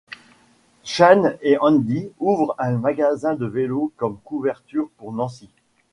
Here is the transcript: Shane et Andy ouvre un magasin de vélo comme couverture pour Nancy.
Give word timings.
Shane 0.83 1.37
et 1.43 1.59
Andy 1.61 2.09
ouvre 2.19 2.55
un 2.57 2.71
magasin 2.71 3.35
de 3.35 3.45
vélo 3.45 3.91
comme 3.97 4.17
couverture 4.25 4.89
pour 4.97 5.13
Nancy. 5.13 5.51